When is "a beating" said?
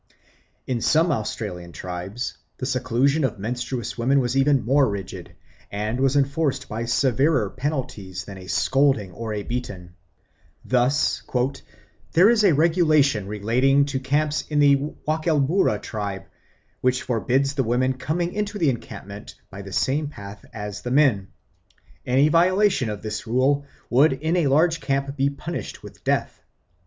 9.31-9.91